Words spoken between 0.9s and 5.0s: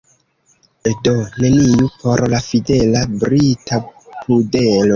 Do neniu por la fidela, brita pudelo.